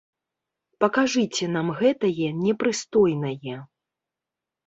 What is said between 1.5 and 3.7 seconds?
нам гэтае непрыстойнае.